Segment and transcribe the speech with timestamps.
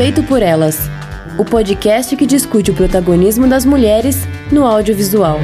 [0.00, 0.78] Feito por Elas
[1.38, 4.16] o podcast que discute o protagonismo das mulheres
[4.50, 5.38] no audiovisual.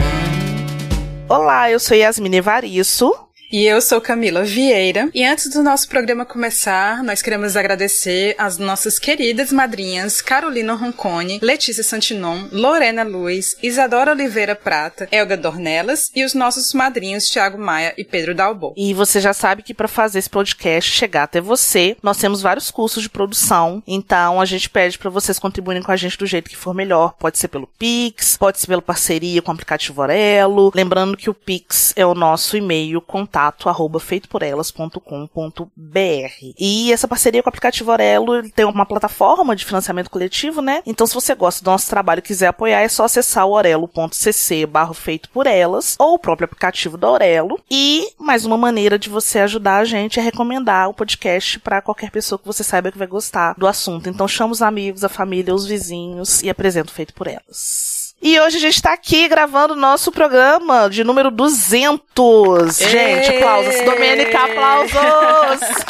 [1.28, 3.25] Olá, eu sou Yasmin Evaristo.
[3.50, 5.08] E eu sou Camila Vieira.
[5.14, 11.38] E antes do nosso programa começar, nós queremos agradecer às nossas queridas madrinhas Carolina Roncone,
[11.40, 17.94] Letícia Santinon, Lorena Luiz, Isadora Oliveira Prata, Elga Dornelas e os nossos madrinhos Thiago Maia
[17.96, 18.74] e Pedro Dalbo.
[18.76, 22.72] E você já sabe que para fazer esse podcast chegar até você, nós temos vários
[22.72, 23.80] cursos de produção.
[23.86, 27.14] Então a gente pede para vocês contribuírem com a gente do jeito que for melhor.
[27.16, 30.72] Pode ser pelo Pix, pode ser pela parceria com o aplicativo Orelo.
[30.74, 36.54] Lembrando que o Pix é o nosso e-mail contato contato arroba feitoporelas.com.br.
[36.58, 40.82] E essa parceria com o aplicativo Orelo tem uma plataforma de financiamento coletivo, né?
[40.86, 44.66] Então, se você gosta do nosso trabalho e quiser apoiar, é só acessar o orelo.cc
[44.94, 47.60] feito por elas ou o próprio aplicativo da Orelo.
[47.70, 52.10] E mais uma maneira de você ajudar a gente é recomendar o podcast para qualquer
[52.10, 54.08] pessoa que você saiba que vai gostar do assunto.
[54.08, 57.95] Então, chama os amigos, a família, os vizinhos e apresenta o Feito por Elas.
[58.26, 62.80] E hoje a gente tá aqui gravando o nosso programa de número 200.
[62.80, 62.88] Ei!
[62.88, 63.84] Gente, aplausos.
[63.84, 65.86] Domênica, aplausos!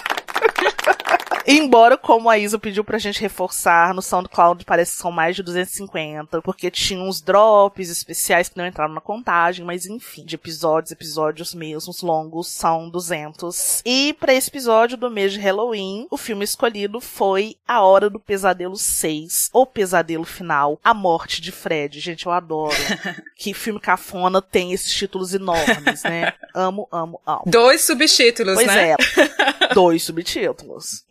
[1.49, 5.45] Embora, como a Isa pediu pra gente reforçar, no SoundCloud parece que são mais de
[5.45, 10.91] 250, porque tinha uns drops especiais que não entraram na contagem, mas enfim, de episódios,
[10.91, 13.83] episódios mesmos longos são 200.
[13.85, 18.19] E para esse episódio do mês de Halloween, o filme escolhido foi A Hora do
[18.19, 22.01] Pesadelo 6, O Pesadelo Final, A Morte de Fred.
[22.01, 22.75] Gente, eu adoro
[23.39, 26.33] que filme cafona tem esses títulos enormes, né?
[26.53, 27.43] Amo, amo, amo.
[27.45, 28.97] Dois subtítulos, pois né?
[28.97, 29.75] Pois é.
[29.75, 30.36] Dois subtítulos.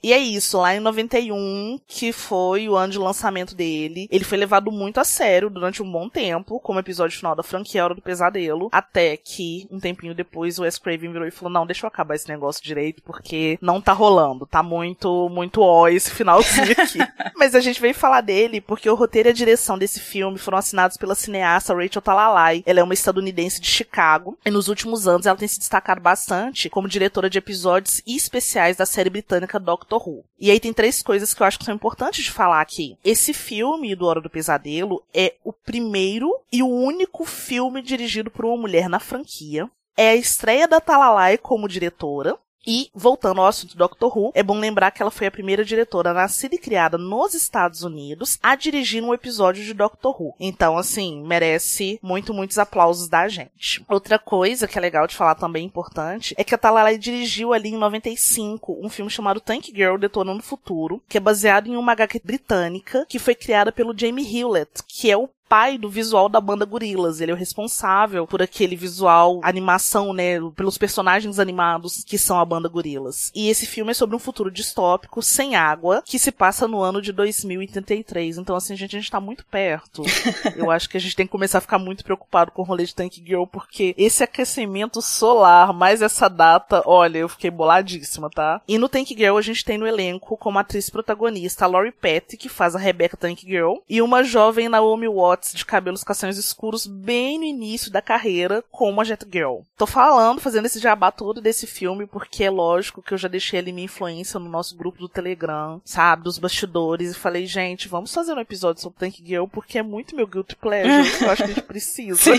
[0.03, 4.37] E é isso, lá em 91, que foi o ano de lançamento dele, ele foi
[4.37, 8.01] levado muito a sério durante um bom tempo, como episódio final da franquia Hora do
[8.01, 11.87] Pesadelo, até que, um tempinho depois, o Wes Craven virou e falou, não, deixa eu
[11.87, 16.99] acabar esse negócio direito, porque não tá rolando, tá muito, muito ó esse finalzinho aqui.
[17.35, 20.57] Mas a gente veio falar dele porque o roteiro e a direção desse filme foram
[20.57, 22.63] assinados pela cineasta Rachel Talalay.
[22.65, 26.69] Ela é uma estadunidense de Chicago, e nos últimos anos ela tem se destacado bastante
[26.69, 30.23] como diretora de episódios especiais da série britânica Doctor Who.
[30.39, 32.97] E aí tem três coisas que eu acho que são importantes de falar aqui.
[33.03, 38.45] Esse filme do Hora do Pesadelo é o primeiro e o único filme dirigido por
[38.45, 39.69] uma mulher na franquia.
[39.97, 42.37] É a estreia da Talalay como diretora.
[42.65, 45.63] E, voltando ao assunto do Doctor Who, é bom lembrar que ela foi a primeira
[45.63, 50.35] diretora nascida e criada nos Estados Unidos a dirigir um episódio de Doctor Who.
[50.39, 53.83] Então, assim, merece muito, muitos aplausos da gente.
[53.87, 57.69] Outra coisa que é legal de falar também importante é que a Talalay dirigiu ali
[57.69, 61.91] em 95 um filme chamado Tank Girl Detonando o Futuro, que é baseado em uma
[61.91, 66.41] HQ britânica que foi criada pelo Jamie Hewlett, que é o pai do visual da
[66.41, 67.21] banda Gorilas.
[67.21, 72.45] Ele é o responsável por aquele visual, animação, né, pelos personagens animados que são a
[72.45, 73.31] banda Gorilas.
[73.35, 77.01] E esse filme é sobre um futuro distópico, sem água, que se passa no ano
[77.01, 78.37] de 2033.
[78.37, 80.03] Então, assim, gente, a gente tá muito perto.
[80.55, 82.85] Eu acho que a gente tem que começar a ficar muito preocupado com o rolê
[82.85, 88.61] de Tank Girl, porque esse aquecimento solar, mais essa data, olha, eu fiquei boladíssima, tá?
[88.67, 92.37] E no Tank Girl a gente tem no elenco como atriz protagonista a Laurie Petty,
[92.37, 96.85] que faz a Rebecca Tank Girl, e uma jovem Naomi Watts De cabelos castanhos escuros
[96.85, 99.59] bem no início da carreira como a Jet Girl.
[99.77, 103.59] Tô falando, fazendo esse jabá todo desse filme porque é lógico que eu já deixei
[103.59, 108.13] ali minha influência no nosso grupo do Telegram, sabe, dos bastidores e falei, gente, vamos
[108.13, 111.51] fazer um episódio sobre Tank Girl porque é muito meu guilty pleasure, eu acho que
[111.51, 112.31] a gente precisa.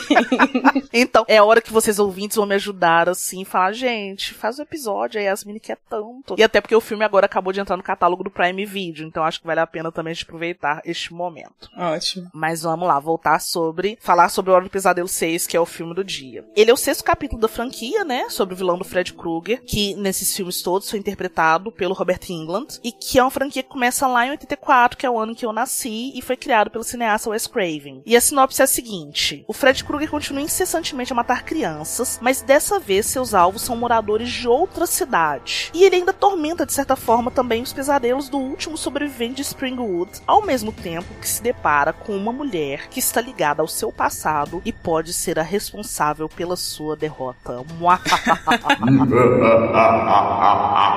[0.93, 5.21] então, é hora que vocês ouvintes vão me ajudar assim, falar, gente, faz um episódio
[5.21, 6.35] aí, Yasmin quer tanto.
[6.39, 9.25] E até porque o filme agora acabou de entrar no catálogo do Prime Video, então
[9.25, 11.71] acho que vale a pena também a gente aproveitar este momento.
[11.77, 12.31] Ótimo.
[12.33, 13.99] Mas vamos vamos lá, voltar sobre.
[14.01, 16.45] Falar sobre o Hora do Pesadelo 6, que é o filme do dia.
[16.55, 18.29] Ele é o sexto capítulo da franquia, né?
[18.31, 22.67] Sobre o vilão do Fred Krueger, que nesses filmes todos foi interpretado pelo Robert England,
[22.85, 25.45] e que é uma franquia que começa lá em 84, que é o ano que
[25.45, 28.03] eu nasci, e foi criado pelo cineasta Wes Craven.
[28.07, 32.43] E a sinopse é a seguinte: o Fred Krueger continua incessantemente a matar crianças, mas
[32.43, 35.71] dessa vez seus alvos são moradores de outra cidade.
[35.75, 40.21] E ele ainda tormenta, de certa forma, também os pesadelos do último sobrevivente de Springwood,
[40.27, 43.91] ao mesmo tempo que se depara com uma mulher mulher que está ligada ao seu
[43.91, 47.57] passado e pode ser a responsável pela sua derrota.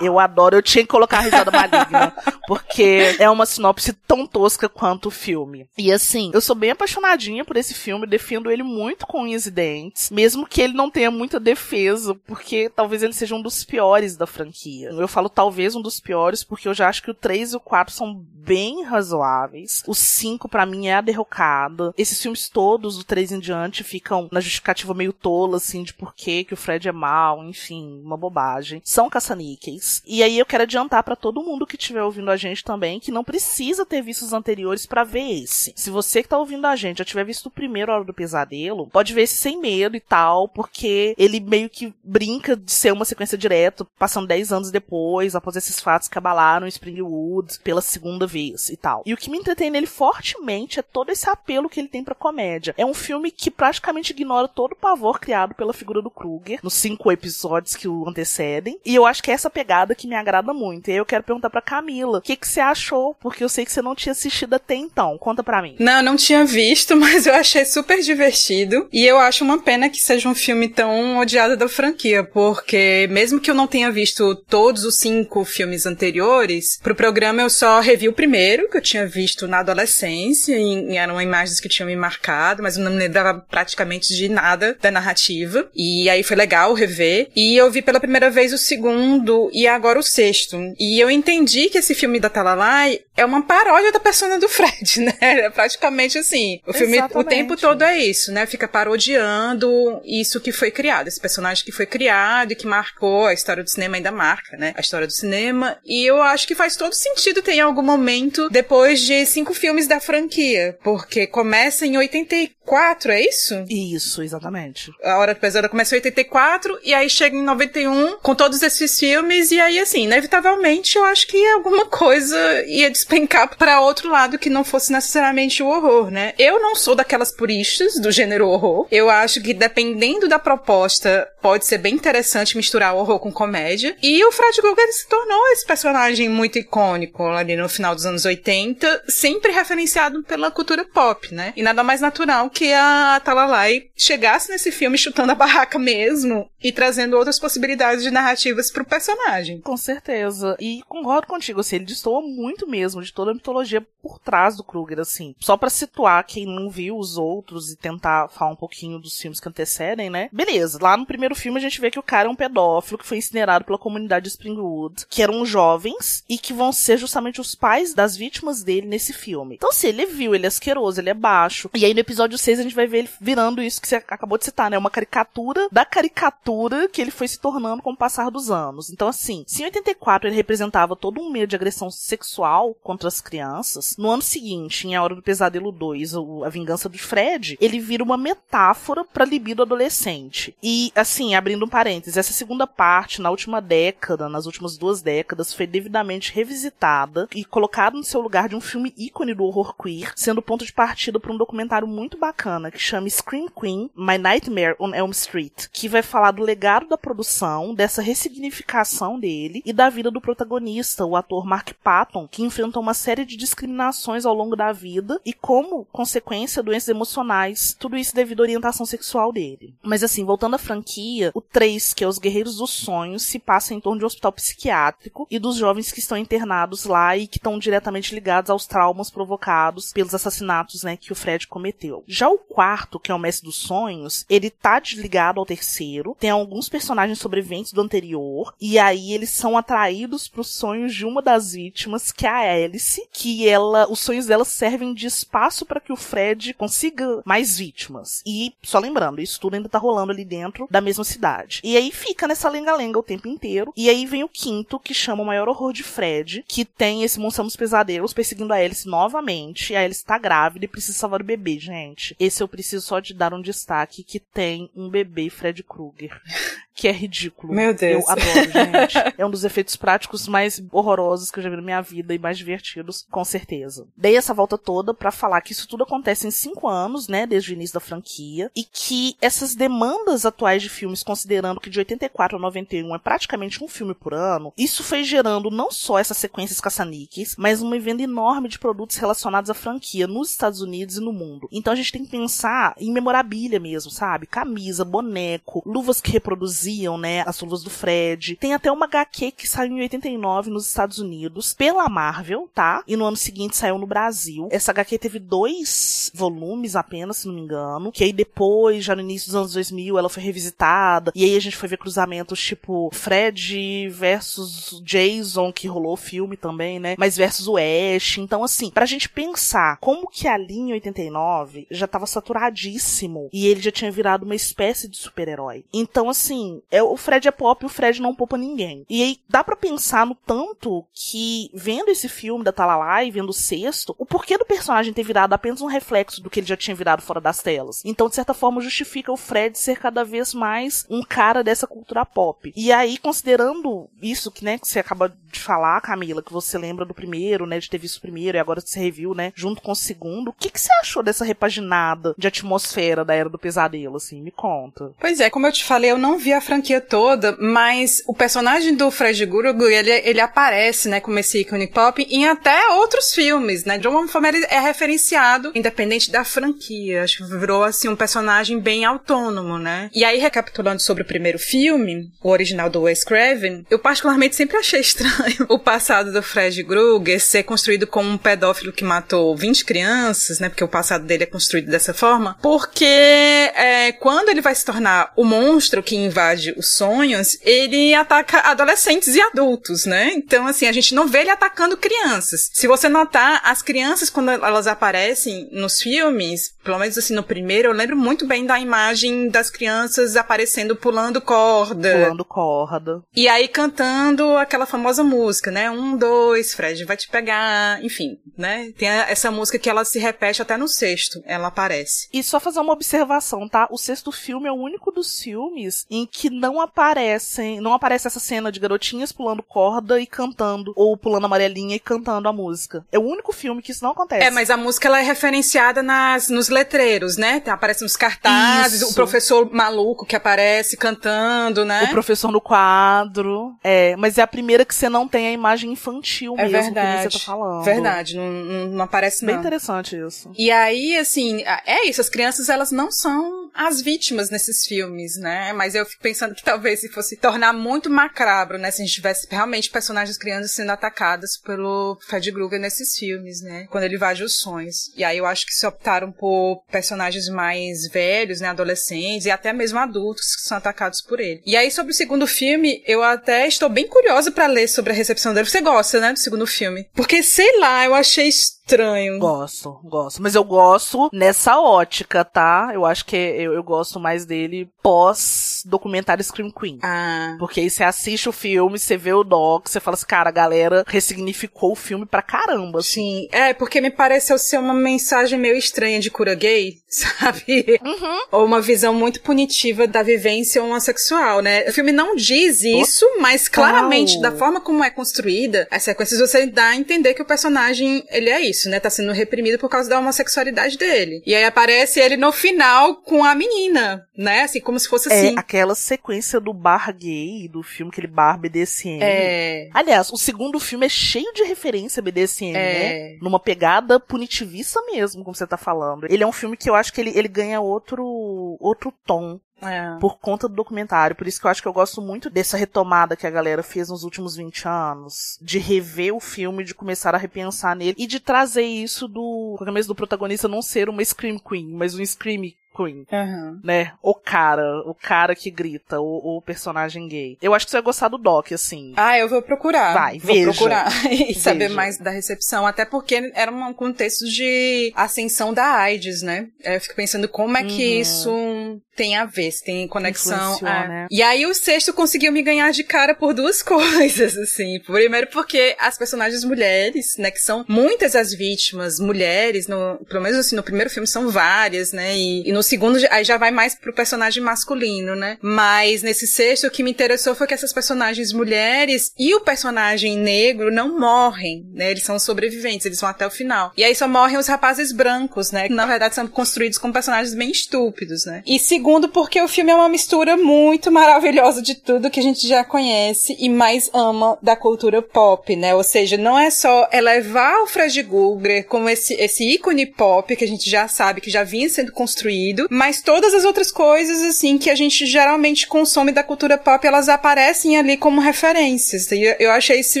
[0.00, 2.12] Eu adoro, eu tinha que colocar a risada maligna,
[2.46, 5.68] porque é uma sinopse tão tosca quanto o filme.
[5.76, 9.50] E assim, eu sou bem apaixonadinha por esse filme, defendo ele muito com unhas e
[9.50, 14.16] dentes, mesmo que ele não tenha muita defesa, porque talvez ele seja um dos piores
[14.16, 14.90] da franquia.
[14.90, 17.60] Eu falo talvez um dos piores, porque eu já acho que o 3 e o
[17.60, 19.82] 4 são bem razoáveis.
[19.86, 21.92] O 5 para mim é a derrocada.
[21.98, 26.14] Esses filmes todos do 3 em diante ficam na justificativa meio tola, assim, de por
[26.14, 28.80] que que o Fred é mal, enfim, uma bobagem.
[28.84, 30.02] São caça-níqueis 2.
[30.06, 33.12] E aí eu quero adiantar para todo mundo que estiver ouvindo a gente também que
[33.12, 35.72] não precisa ter visto os anteriores para ver esse.
[35.76, 38.88] Se você que tá ouvindo a gente já tiver visto o primeiro Hora do Pesadelo,
[38.88, 43.04] pode ver esse sem medo e tal, porque ele meio que brinca de ser uma
[43.04, 48.68] sequência direto, passando 10 anos depois, após esses fatos que abalaram Springwood pela segunda vez
[48.68, 49.02] e tal.
[49.06, 52.14] E o que me entretém nele fortemente é todo esse apelo que ele tem pra
[52.14, 52.74] comédia.
[52.76, 56.74] É um filme que praticamente ignora todo o pavor criado pela figura do Kruger nos
[56.74, 58.80] cinco episódios que o antecedem.
[58.84, 60.88] E eu acho que é essa pegada que me agrada muito.
[60.88, 63.14] E aí eu quero perguntar pra Camila, o que, que você achou?
[63.20, 65.18] Porque eu sei que você não tinha assistido até então.
[65.18, 65.76] Conta pra mim.
[65.78, 68.88] Não, não tinha visto, mas eu achei super divertido.
[68.92, 73.40] E eu acho uma pena que seja um filme tão odiado da franquia, porque mesmo
[73.40, 78.08] que eu não tenha visto todos os cinco filmes anteriores, pro programa eu só revi
[78.08, 82.62] o primeiro, que eu tinha visto na adolescência, e eram imagens que tinham me marcado,
[82.62, 85.68] mas eu não me lembrava praticamente de nada da narrativa.
[85.74, 87.28] E aí foi legal rever.
[87.34, 90.56] E eu vi pela primeira vez o segundo e agora o sexto.
[90.78, 95.00] E eu entendi que esse filme da Talalai é uma paródia da persona do Fred,
[95.00, 95.14] né?
[95.20, 96.60] É praticamente assim.
[96.66, 97.26] O filme Exatamente.
[97.26, 98.46] o tempo todo é isso, né?
[98.46, 103.32] Fica parodiando isso que foi criado, esse personagem que foi criado e que marcou a
[103.32, 104.74] história do cinema ainda marca, né?
[104.76, 105.78] A história do cinema.
[105.84, 109.86] E eu acho que faz todo sentido ter em algum momento depois de cinco filmes
[109.86, 113.64] da franquia, porque começa em 84, é isso?
[113.68, 114.90] Isso, exatamente.
[115.02, 119.50] A Hora Pesada começa em 84 e aí chega em 91 com todos esses filmes
[119.50, 124.50] e aí assim, inevitavelmente eu acho que alguma coisa ia despencar para outro lado que
[124.50, 126.34] não fosse necessariamente o horror, né?
[126.36, 128.88] Eu não sou daquelas puristas do gênero horror.
[128.90, 133.96] Eu acho que dependendo da proposta, pode ser bem interessante misturar horror com comédia.
[134.02, 138.24] E o Fred Krueger se tornou esse personagem muito icônico ali no final dos anos
[138.24, 141.52] 80, sempre referenciado pela cultura pop, né?
[141.56, 146.72] E nada mais natural que a Talalai chegasse nesse filme chutando a barraca mesmo e
[146.72, 149.60] trazendo outras possibilidades de narrativas pro personagem.
[149.60, 150.56] Com certeza.
[150.58, 154.64] E concordo contigo, assim, ele destoa muito mesmo de toda a mitologia por trás do
[154.64, 155.34] Kruger, assim.
[155.38, 159.40] Só para situar quem não viu os outros e tentar falar um pouquinho dos filmes
[159.40, 160.28] que antecedem, né?
[160.32, 163.06] Beleza, lá no primeiro filme a gente vê que o cara é um pedófilo que
[163.06, 167.54] foi incinerado pela comunidade de Springwood, que eram jovens e que vão ser justamente os
[167.54, 169.56] pais das vítimas dele nesse filme.
[169.56, 171.70] Então, se ele viu, ele é asqueroso, ele é baixo.
[171.74, 174.38] E aí no episódio 6 a gente vai ver ele virando isso que você acabou
[174.38, 174.78] de citar, né?
[174.78, 178.90] Uma caricatura da caricatura que ele foi se tornando com o passar dos anos.
[178.90, 183.20] Então, assim, se em 84 ele representava todo um meio de agressão sexual contra as
[183.20, 187.80] crianças, no ano seguinte, em A Hora do Pesadelo 2, A Vingança do Fred, ele
[187.80, 190.54] vira uma metáfora pra libido adolescente.
[190.62, 195.52] E, assim, abrindo um parênteses, essa segunda parte, na última década, nas últimas duas décadas,
[195.52, 200.12] foi devidamente revisitada e colocada no seu lugar de um filme ícone do horror queer,
[200.14, 204.76] sendo ponto de partida para um documentário muito bacana que chama Scream Queen, My Nightmare
[204.78, 209.90] on Elm Street, que vai falar do legado da produção, dessa ressignificação dele e da
[209.90, 214.56] vida do protagonista, o ator Mark Patton, que enfrentou uma série de discriminações ao longo
[214.56, 219.74] da vida e como consequência doenças emocionais, tudo isso devido à orientação sexual dele.
[219.82, 223.74] Mas assim, voltando à franquia, o 3, que é Os Guerreiros dos Sonhos, se passa
[223.74, 227.38] em torno de um hospital psiquiátrico e dos jovens que estão internados lá e que
[227.38, 232.04] estão diretamente ligados aos traumas provocados pelos assassinatos, né, que o Fred cometeu.
[232.06, 236.30] Já o quarto, que é o Mestre dos Sonhos, ele tá desligado ao terceiro, tem
[236.30, 241.22] alguns personagens sobreviventes do anterior, e aí eles são atraídos para os sonhos de uma
[241.22, 245.80] das vítimas, que é a Alice, que ela, os sonhos dela servem de espaço para
[245.80, 248.22] que o Fred consiga mais vítimas.
[248.26, 251.60] E, só lembrando, isso tudo ainda tá rolando ali dentro da mesma cidade.
[251.62, 255.22] E aí fica nessa lenga-lenga o tempo inteiro, e aí vem o quinto, que chama
[255.22, 259.72] o maior horror de Fred, que tem esse monstro dos pesadelos perseguindo a Alice novamente,
[259.72, 262.16] e a Alice tá grávida e precisa salvar o bebê, gente.
[262.18, 266.20] Esse eu preciso só de dar um destaque, que tem um bebê Fred Krueger
[266.76, 267.54] que é ridículo.
[267.54, 268.04] Meu Deus.
[268.04, 268.98] Eu adoro, gente.
[269.16, 272.18] é um dos efeitos práticos mais horrorosos que eu já vi na minha vida e
[272.18, 273.86] mais divertidos, com certeza.
[273.96, 277.52] Dei essa volta toda para falar que isso tudo acontece em cinco anos, né, desde
[277.52, 282.36] o início da franquia, e que essas demandas atuais de filmes, considerando que de 84
[282.36, 286.60] a 91 é praticamente um filme por ano, isso foi gerando não só essas sequências
[286.60, 291.12] caça-níqueis, mas uma venda enorme de produtos relacionados à franquia nos Estados Unidos e no
[291.12, 291.48] mundo.
[291.52, 294.26] Então a gente tem que pensar em memorabilia mesmo, sabe?
[294.26, 298.36] Camisa, boneco, luvas que reproduziam né, as luvas do Fred.
[298.36, 302.82] Tem até uma HQ que saiu em 89 nos Estados Unidos pela Marvel, Tá?
[302.86, 304.48] E no ano seguinte saiu no Brasil.
[304.50, 307.92] Essa HQ teve dois volumes apenas, se não me engano.
[307.92, 311.12] Que aí depois, já no início dos anos 2000, ela foi revisitada.
[311.14, 316.36] E aí a gente foi ver cruzamentos tipo Fred versus Jason, que rolou o filme
[316.36, 316.94] também, né?
[316.98, 318.18] Mas versus o Ash.
[318.18, 323.28] Então, assim, pra gente pensar como que a linha 89 já tava saturadíssimo.
[323.32, 325.64] E ele já tinha virado uma espécie de super-herói.
[325.72, 328.84] Então, assim, é, o Fred é pop e o Fred não poupa ninguém.
[328.88, 333.30] E aí dá para pensar no tanto que, vendo esse filme da Talala e vendo
[333.30, 336.56] o sexto, o porquê do personagem ter virado apenas um reflexo do que ele já
[336.56, 337.82] tinha virado fora das telas.
[337.84, 342.04] Então, de certa forma, justifica o Fred ser cada vez mais um cara dessa cultura
[342.04, 342.52] pop.
[342.56, 346.84] E aí, considerando isso que, né, que você acaba de falar, Camila, que você lembra
[346.84, 349.72] do primeiro, né, de ter visto o primeiro e agora você reviu, né, junto com
[349.72, 353.96] o segundo, o que, que você achou dessa repaginada de atmosfera da Era do Pesadelo,
[353.96, 354.22] assim?
[354.22, 354.92] Me conta.
[354.98, 358.74] Pois é, como eu te falei, eu não vi a franquia toda, mas o personagem
[358.74, 363.64] do Fred Guruglu, ele, ele aparece, né, como esse ícone pop em até outros filmes,
[363.64, 363.80] né?
[364.08, 367.02] Forma ele é referenciado, independente da franquia.
[367.02, 369.90] Acho que virou, assim, um personagem bem autônomo, né?
[369.94, 374.56] E aí, recapitulando sobre o primeiro filme, o original do Wes Craven, eu particularmente sempre
[374.56, 379.64] achei estranho o passado do Fred Krueger ser construído como um pedófilo que matou 20
[379.64, 380.48] crianças, né?
[380.48, 382.36] Porque o passado dele é construído dessa forma.
[382.40, 388.40] Porque é, quando ele vai se tornar o monstro que invade os sonhos, ele ataca
[388.40, 390.12] adolescentes e adultos, né?
[390.14, 392.05] Então, assim, a gente não vê ele atacando crianças.
[392.52, 397.68] Se você notar, as crianças, quando elas aparecem nos filmes, pelo menos assim no primeiro,
[397.68, 401.92] eu lembro muito bem da imagem das crianças aparecendo pulando corda.
[401.92, 403.02] Pulando corda.
[403.14, 405.70] E aí cantando aquela famosa música, né?
[405.70, 407.82] Um, dois, Fred vai te pegar.
[407.84, 408.72] Enfim, né?
[408.76, 411.22] Tem essa música que ela se repete até no sexto.
[411.24, 412.08] Ela aparece.
[412.12, 413.68] E só fazer uma observação, tá?
[413.70, 418.18] O sexto filme é o único dos filmes em que não aparecem, não aparece essa
[418.18, 422.84] cena de garotinhas pulando corda e cantando, ou pulando amarelinha e cantando a música.
[422.90, 424.26] É o único filme que isso não acontece.
[424.26, 427.42] É, mas a música ela é referenciada nas, nos letreiros, né?
[427.46, 428.90] Aparece nos cartazes, isso.
[428.90, 431.84] o professor maluco que aparece cantando, né?
[431.84, 433.54] O professor no quadro.
[433.62, 437.08] É, mas é a primeira que você não tem a imagem infantil é mesmo verdade.
[437.08, 437.64] que você tá falando.
[437.64, 439.32] Verdade, não, não, não aparece não.
[439.32, 440.30] Bem interessante isso.
[440.36, 445.52] E aí, assim, é isso, as crianças elas não são as vítimas nesses filmes, né?
[445.52, 448.70] Mas eu fico pensando que talvez se fosse tornar muito macabro, né?
[448.70, 453.66] Se a gente tivesse realmente personagens crianças sendo atacadas pelo Fred Krueger nesses filmes, né?
[453.70, 454.92] Quando ele invade os sonhos.
[454.94, 458.48] E aí eu acho que se optaram por personagens mais velhos, né?
[458.48, 461.42] Adolescentes e até mesmo adultos que são atacados por ele.
[461.44, 464.96] E aí sobre o segundo filme, eu até estou bem curiosa para ler sobre a
[464.96, 465.48] recepção dele.
[465.48, 466.12] Você gosta, né?
[466.12, 466.88] Do segundo filme?
[466.94, 469.18] Porque, sei lá, eu achei estranho.
[469.18, 470.22] Gosto, gosto.
[470.22, 472.70] Mas eu gosto nessa ótica, tá?
[472.72, 476.78] Eu acho que eu, eu gosto mais dele pós documentário Scream Queen.
[476.82, 477.36] Ah.
[477.38, 480.32] Porque aí você assiste o filme, você vê o doc, você fala assim, cara, a
[480.32, 482.80] galera ressignificou o filme pra caramba.
[482.80, 482.86] Assim.
[482.90, 483.28] Sim.
[483.30, 487.78] É, porque me pareceu ser uma mensagem meio estranha de cura gay, sabe?
[487.84, 488.20] Uhum.
[488.32, 491.64] Ou uma visão muito punitiva da vivência homossexual, né?
[491.68, 496.46] O filme não diz isso, mas claramente, da forma como é construída, as sequências você
[496.46, 498.78] dá a entender que o personagem, ele é isso, né?
[498.80, 501.22] Tá sendo reprimido por causa da homossexualidade dele.
[501.26, 504.42] E aí aparece ele no final com a menina, né?
[504.42, 505.34] Assim, como se fosse assim.
[505.34, 508.98] É, aquela sequência do bar gay, do filme, aquele bar BDSM.
[509.02, 509.68] É.
[509.72, 513.12] Aliás, o segundo filme é cheio de referência BDSM, É.
[513.12, 513.18] né?
[513.22, 516.06] Numa pegada punitivista mesmo, como você tá falando.
[516.10, 519.96] Ele é um filme que eu acho que ele, ele ganha outro, outro tom É.
[520.00, 521.16] por conta do documentário.
[521.16, 523.88] Por isso que eu acho que eu gosto muito dessa retomada que a galera fez
[523.88, 525.38] nos últimos 20 anos.
[525.40, 529.54] De rever o filme, de começar a repensar nele e de trazer isso do.
[529.56, 533.06] Qualquer mesmo do protagonista não ser uma Scream Queen, mas um Scream Queen.
[533.10, 533.60] Uhum.
[533.64, 533.92] Né?
[534.02, 537.38] O cara, o cara que grita, o, o personagem gay.
[537.40, 538.92] Eu acho que você vai gostar do Doc, assim.
[538.96, 539.94] Ah, eu vou procurar.
[539.94, 540.50] Vai, vou veja.
[540.50, 541.74] procurar e saber Veja.
[541.74, 542.66] mais da recepção.
[542.66, 546.48] Até porque era um contexto de ascensão da AIDS, né?
[546.62, 548.00] Eu fico pensando como é que Uhum.
[548.00, 550.58] isso tem a ver, se tem conexão.
[550.60, 550.88] É.
[550.88, 551.06] né?
[551.10, 554.80] E aí o sexto conseguiu me ganhar de cara por duas coisas, assim.
[554.80, 560.38] Primeiro porque as personagens mulheres, né, que são muitas as vítimas, mulheres, no, pelo menos
[560.38, 562.16] assim, no primeiro filme são várias, né?
[562.16, 565.38] E, e no segundo aí já vai mais pro personagem masculino, né?
[565.40, 570.16] Mas nesse sexto o que me interessou foi que essas personagens mulheres e o personagem
[570.18, 571.90] negro não morrem, né?
[571.90, 573.72] Eles são sobreviventes, eles vão até o final.
[573.76, 575.68] E aí só morrem os rapazes brancos, né?
[575.68, 578.42] Que na verdade são construídos como personagens bem estúpidos, né?
[578.46, 582.46] E segundo, porque o filme é uma mistura muito maravilhosa de tudo que a gente
[582.46, 585.74] já conhece e mais ama da cultura pop, né?
[585.74, 590.44] Ou seja, não é só elevar o Fred Krueger como esse, esse ícone pop que
[590.44, 594.22] a gente já sabe, que já vinha sendo construído, sentido, mas todas as outras coisas,
[594.22, 599.10] assim, que a gente geralmente consome da cultura pop, elas aparecem ali como referências.
[599.12, 599.98] E eu achei isso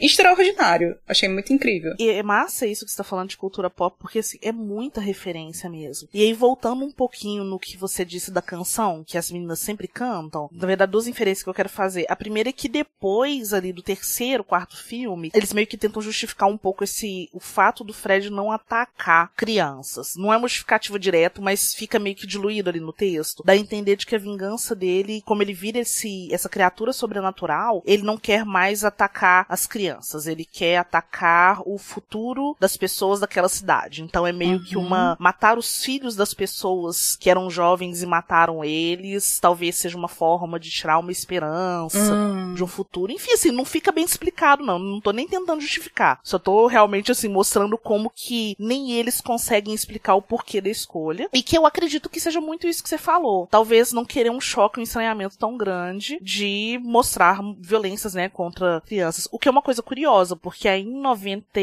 [0.00, 0.96] extraordinário.
[1.06, 1.94] Achei muito incrível.
[1.98, 5.00] E é massa isso que você tá falando de cultura pop, porque assim, é muita
[5.00, 6.08] referência mesmo.
[6.14, 9.88] E aí, voltando um pouquinho no que você disse da canção, que as meninas sempre
[9.88, 12.06] cantam, na verdade, duas inferências que eu quero fazer.
[12.08, 16.48] A primeira é que depois ali do terceiro, quarto filme, eles meio que tentam justificar
[16.48, 20.14] um pouco esse o fato do Fred não atacar crianças.
[20.16, 23.42] Não é uma justificativa direto, mas fica meio que diluído ali no texto.
[23.44, 27.82] Dá a entender de que a vingança dele, como ele vira esse essa criatura sobrenatural,
[27.84, 33.48] ele não quer mais atacar as crianças, ele quer atacar o futuro das pessoas daquela
[33.48, 34.02] cidade.
[34.02, 34.64] Então é meio uhum.
[34.64, 39.96] que uma matar os filhos das pessoas que eram jovens e mataram eles, talvez seja
[39.96, 42.54] uma forma de tirar uma esperança uhum.
[42.54, 43.12] de um futuro.
[43.12, 46.20] Enfim, assim, não fica bem explicado não, não tô nem tentando justificar.
[46.22, 51.28] Só tô realmente assim mostrando como que nem eles conseguem explicar o porquê da escolha
[51.32, 53.46] e que eu acredito que seja muito isso que você falou.
[53.46, 59.28] Talvez não querer um choque, um estranhamento tão grande de mostrar violências, né, contra crianças.
[59.30, 61.60] O que é uma coisa curiosa, porque aí em 90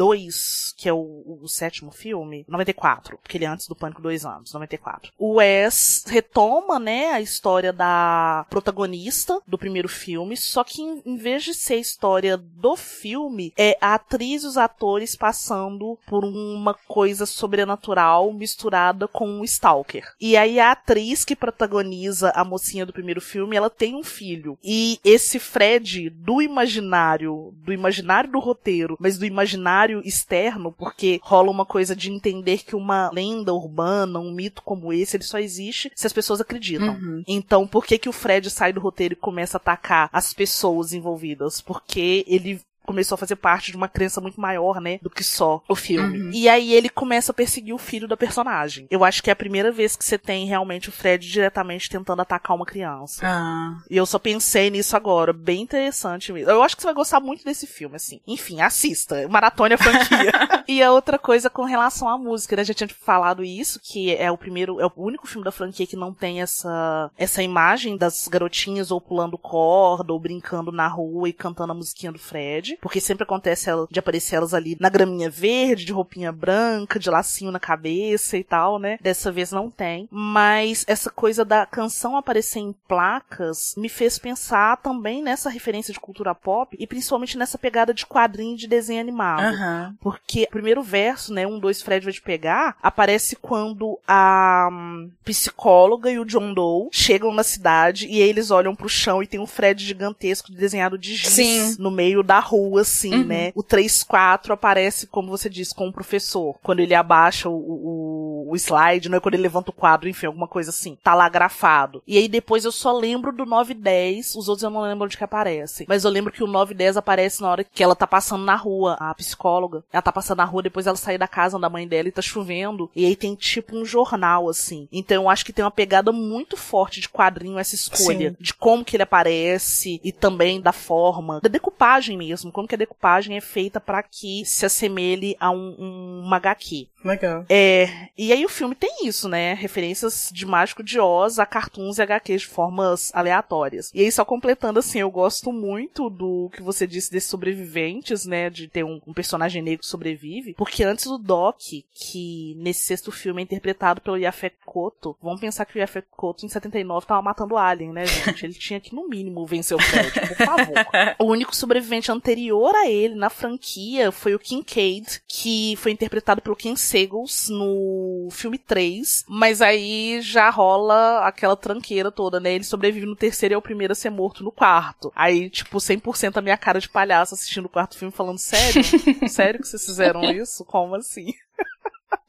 [0.00, 4.24] 2, que é o, o, sétimo filme, 94, porque ele é antes do Pânico dois
[4.24, 5.12] anos, 94.
[5.18, 11.16] O Wes retoma, né, a história da protagonista do primeiro filme, só que em, em,
[11.18, 16.24] vez de ser a história do filme, é a atriz e os atores passando por
[16.24, 20.14] uma coisa sobrenatural misturada com um stalker.
[20.18, 24.58] E aí a atriz que protagoniza a mocinha do primeiro filme, ela tem um filho.
[24.64, 31.20] E esse Fred do imaginário, do imaginário do roteiro, mas do imaginário cenário externo, porque
[31.22, 35.38] rola uma coisa de entender que uma lenda urbana, um mito como esse, ele só
[35.38, 36.94] existe se as pessoas acreditam.
[36.94, 37.22] Uhum.
[37.26, 40.92] Então, por que que o Fred sai do roteiro e começa a atacar as pessoas
[40.92, 41.60] envolvidas?
[41.60, 45.62] Porque ele começou a fazer parte de uma crença muito maior, né, do que só
[45.68, 46.18] o filme.
[46.18, 46.30] Uhum.
[46.32, 48.88] E aí ele começa a perseguir o filho da personagem.
[48.90, 52.22] Eu acho que é a primeira vez que você tem realmente o Fred diretamente tentando
[52.22, 53.20] atacar uma criança.
[53.24, 53.78] Ah.
[53.88, 56.50] E eu só pensei nisso agora, bem interessante mesmo.
[56.50, 58.20] Eu acho que você vai gostar muito desse filme, assim.
[58.26, 60.32] Enfim, assista, maratone a franquia.
[60.66, 64.30] e a outra coisa com relação à música, né, gente tinha falado isso, que é
[64.30, 68.26] o primeiro, é o único filme da franquia que não tem essa essa imagem das
[68.28, 73.00] garotinhas ou pulando corda ou brincando na rua e cantando a musiquinha do Fred porque
[73.00, 77.60] sempre acontece de aparecer elas ali na graminha verde, de roupinha branca, de lacinho na
[77.60, 78.98] cabeça e tal, né?
[79.00, 80.08] Dessa vez não tem.
[80.10, 86.00] Mas essa coisa da canção aparecer em placas me fez pensar também nessa referência de
[86.00, 89.54] cultura pop e principalmente nessa pegada de quadrinho de desenho animado.
[89.54, 89.94] Uhum.
[90.00, 95.10] Porque o primeiro verso, né, um, dois, Fred vai te pegar, aparece quando a um,
[95.24, 99.40] psicóloga e o John Doe chegam na cidade e eles olham pro chão e tem
[99.40, 101.76] um Fred gigantesco desenhado de giz Sim.
[101.78, 103.24] no meio da rua rua, assim, uhum.
[103.24, 103.52] né?
[103.54, 106.56] O 3-4 aparece, como você disse, com o professor.
[106.62, 110.26] Quando ele abaixa o, o, o slide, não é quando ele levanta o quadro, enfim,
[110.26, 110.96] alguma coisa assim.
[111.02, 112.02] Tá lá grafado.
[112.06, 115.08] E aí depois eu só lembro do 9 e 10, os outros eu não lembro
[115.08, 115.86] de que aparecem.
[115.88, 118.44] Mas eu lembro que o 9 e 10 aparece na hora que ela tá passando
[118.44, 119.82] na rua, a psicóloga.
[119.92, 122.22] Ela tá passando na rua, depois ela sai da casa da mãe dela e tá
[122.22, 122.90] chovendo.
[122.94, 124.88] E aí tem tipo um jornal, assim.
[124.92, 128.30] Então eu acho que tem uma pegada muito forte de quadrinho essa escolha.
[128.30, 128.36] Sim.
[128.38, 132.16] De como que ele aparece e também da forma, da decupagem
[132.50, 136.36] mesmo como que a decupagem é feita para que se assemelhe a um, um, uma
[136.36, 136.88] HQ.
[137.04, 137.46] Legal.
[137.48, 139.54] É, e aí o filme tem isso, né?
[139.54, 143.90] Referências de Mágico de Oz a cartoons e HQs de formas aleatórias.
[143.94, 148.50] E aí, só completando assim, eu gosto muito do que você disse desses sobreviventes, né?
[148.50, 150.54] De ter um, um personagem negro que sobrevive.
[150.54, 151.56] Porque antes do Doc,
[151.94, 156.44] que nesse sexto filme é interpretado pelo Yafet Koto, vamos pensar que o Yafet Koto
[156.44, 158.44] em 79 tava matando Alien, né, gente?
[158.44, 160.74] Ele tinha que, no mínimo, vencer o Fred, por favor.
[161.18, 166.56] o único sobrevivente anterior a ele na franquia foi o Kincaid, que foi interpretado pelo
[166.56, 172.54] Ken Segels no filme 3, mas aí já rola aquela tranqueira toda, né?
[172.54, 175.12] Ele sobrevive no terceiro e é o primeiro a ser morto no quarto.
[175.14, 178.82] Aí, tipo, 100% a minha cara de palhaço assistindo o quarto filme falando, sério?
[179.28, 180.64] sério que vocês fizeram isso?
[180.64, 181.34] Como assim?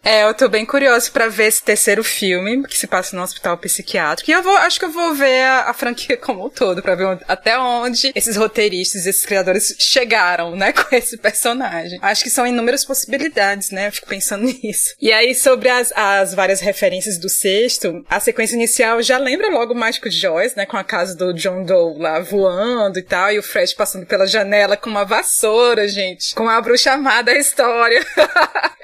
[0.03, 3.57] É, eu tô bem curioso para ver esse terceiro filme, que se passa no hospital
[3.57, 4.31] psiquiátrico.
[4.31, 6.95] E eu vou, acho que eu vou ver a, a franquia como um todo, pra
[6.95, 11.99] ver onde, até onde esses roteiristas, esses criadores chegaram, né, com esse personagem.
[12.01, 14.95] Acho que são inúmeras possibilidades, né, eu fico pensando nisso.
[14.99, 19.73] E aí, sobre as, as várias referências do sexto, a sequência inicial já lembra logo
[19.73, 23.31] o Mágico de Joyce, né, com a casa do John Doe lá voando e tal,
[23.31, 28.03] e o Fred passando pela janela com uma vassoura, gente, com a bruxa amada história.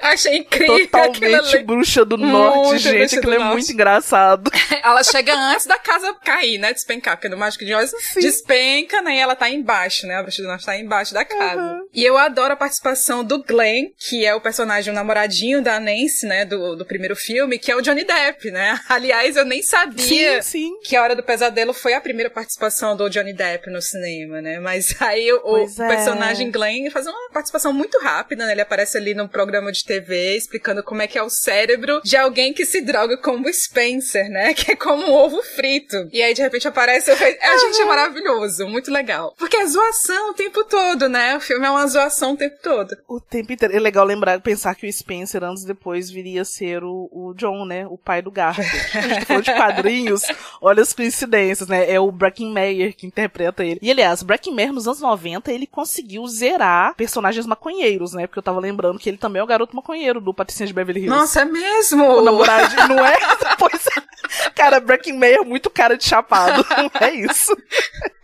[0.00, 0.88] Achei incrível.
[0.88, 3.18] Totalmente bruxa do norte, muito gente.
[3.18, 3.52] Aquilo é norte.
[3.52, 4.50] muito engraçado.
[4.82, 6.72] ela chega antes da casa cair, né?
[6.72, 8.20] Despencar, porque no Mágico de Oz Sim.
[8.20, 9.16] despenca, né?
[9.16, 10.16] E ela tá embaixo, né?
[10.16, 11.60] A bruxa do norte tá embaixo da casa.
[11.60, 11.88] Uhum.
[11.92, 16.26] E eu adoro a participação do Glenn, que é o personagem, o namoradinho da Nancy,
[16.26, 16.44] né?
[16.44, 18.80] Do, do primeiro filme, que é o Johnny Depp, né?
[18.88, 20.80] Aliás, eu nem sabia sim, sim.
[20.82, 24.58] que A Hora do Pesadelo foi a primeira participação do Johnny Depp no cinema, né?
[24.60, 25.88] Mas aí o, o é.
[25.88, 28.52] personagem Glenn faz uma participação muito rápida, né?
[28.52, 32.16] Ele aparece ali no programa de TV explicando como é que é o cérebro de
[32.16, 34.54] alguém que se droga como Spencer, né?
[34.58, 36.08] Que é como um ovo frito.
[36.12, 37.10] E aí, de repente, aparece.
[37.10, 39.34] A gente é maravilhoso, muito legal.
[39.38, 41.36] Porque é zoação o tempo todo, né?
[41.36, 42.96] O filme é uma zoação o tempo todo.
[43.06, 43.76] O tempo inteiro.
[43.76, 47.64] É legal lembrar, pensar que o Spencer, anos depois, viria a ser o, o John,
[47.64, 47.86] né?
[47.86, 48.70] O pai do Garfield.
[48.98, 50.22] a gente falou de quadrinhos,
[50.60, 51.90] olha as coincidências, né?
[51.90, 53.78] É o Bracken Meyer que interpreta ele.
[53.80, 58.26] E, aliás, Bracken Meyer, nos anos 90, ele conseguiu zerar personagens maconheiros, né?
[58.26, 61.02] Porque eu tava lembrando que ele também é o garoto maconheiro do Patricinha de Beverly
[61.02, 61.18] Hills.
[61.18, 62.04] Nossa, é mesmo?
[62.04, 63.16] O namoradinho, não é?
[63.58, 64.50] pois é.
[64.54, 66.64] Cara, Breaking Meyer é muito cara de chapado.
[67.00, 67.56] é isso.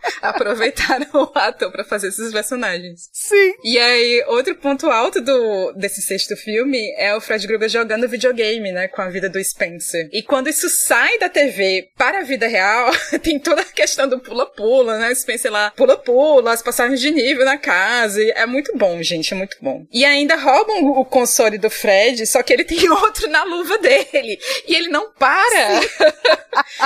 [0.21, 3.09] Aproveitaram o ator para fazer esses personagens.
[3.11, 3.53] Sim.
[3.63, 8.71] E aí, outro ponto alto do, desse sexto filme é o Fred Krueger jogando videogame,
[8.71, 10.09] né, com a vida do Spencer.
[10.11, 12.91] E quando isso sai da TV para a vida real,
[13.21, 17.45] tem toda a questão do pula-pula, né, o Spencer lá pula-pula, as passagens de nível
[17.45, 19.85] na casa, é muito bom, gente, é muito bom.
[19.91, 24.39] E ainda roubam o console do Fred, só que ele tem outro na luva dele.
[24.67, 25.81] E ele não para.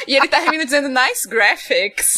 [0.08, 2.18] e ele termina dizendo nice graphics.